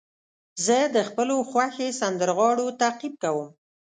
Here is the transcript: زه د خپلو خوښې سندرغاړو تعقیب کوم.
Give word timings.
زه 0.65 0.77
د 0.95 0.97
خپلو 1.09 1.35
خوښې 1.49 1.87
سندرغاړو 2.01 2.67
تعقیب 2.81 3.13
کوم. 3.23 3.49